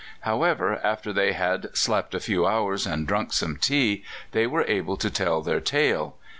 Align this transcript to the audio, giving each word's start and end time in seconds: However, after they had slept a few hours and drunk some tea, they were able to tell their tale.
However, 0.21 0.81
after 0.83 1.13
they 1.13 1.33
had 1.33 1.69
slept 1.77 2.15
a 2.15 2.19
few 2.19 2.47
hours 2.47 2.87
and 2.87 3.05
drunk 3.07 3.33
some 3.33 3.57
tea, 3.57 4.03
they 4.31 4.47
were 4.47 4.63
able 4.67 4.97
to 4.97 5.11
tell 5.11 5.43
their 5.43 5.61
tale. 5.61 6.17